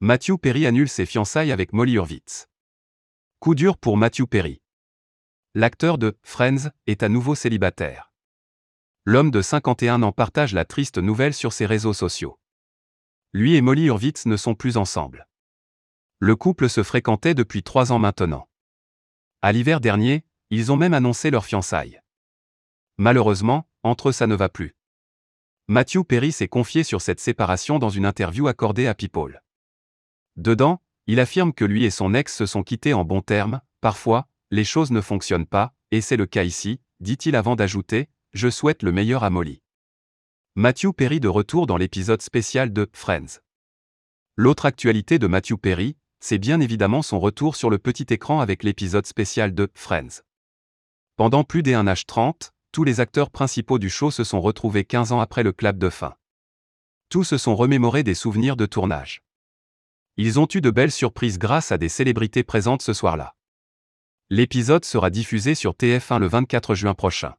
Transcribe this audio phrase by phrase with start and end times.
[0.00, 2.48] Matthew Perry annule ses fiançailles avec Molly Hurwitz.
[3.40, 4.60] Coup dur pour Matthew Perry.
[5.54, 8.12] L'acteur de Friends est à nouveau célibataire.
[9.06, 12.38] L'homme de 51 ans partage la triste nouvelle sur ses réseaux sociaux.
[13.32, 15.26] Lui et Molly Hurwitz ne sont plus ensemble.
[16.18, 18.50] Le couple se fréquentait depuis trois ans maintenant.
[19.40, 22.02] À l'hiver dernier, ils ont même annoncé leur fiançailles.
[22.98, 24.76] Malheureusement, entre eux ça ne va plus.
[25.68, 29.40] Matthew Perry s'est confié sur cette séparation dans une interview accordée à People.
[30.36, 34.26] Dedans, il affirme que lui et son ex se sont quittés en bons termes, parfois,
[34.50, 38.82] les choses ne fonctionnent pas, et c'est le cas ici, dit-il avant d'ajouter, Je souhaite
[38.82, 39.62] le meilleur à Molly.
[40.54, 43.40] Matthew Perry de retour dans l'épisode spécial de Friends.
[44.36, 48.62] L'autre actualité de Matthew Perry, c'est bien évidemment son retour sur le petit écran avec
[48.62, 50.22] l'épisode spécial de Friends.
[51.16, 55.20] Pendant plus d'un H30, tous les acteurs principaux du show se sont retrouvés 15 ans
[55.20, 56.14] après le clap de fin.
[57.08, 59.22] Tous se sont remémorés des souvenirs de tournage.
[60.18, 63.34] Ils ont eu de belles surprises grâce à des célébrités présentes ce soir-là.
[64.30, 67.34] L'épisode sera diffusé sur TF1 le 24 juin prochain.